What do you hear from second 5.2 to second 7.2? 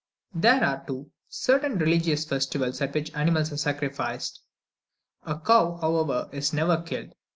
A cow, however, is never killed.